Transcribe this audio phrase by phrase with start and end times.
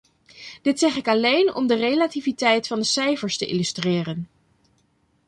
[0.61, 4.27] Dit zeg ik alleen om de relativiteit van de cijfers te illustreren.